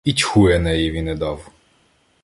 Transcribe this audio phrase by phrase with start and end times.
[0.03, 1.51] І тьху Енеєві не дав.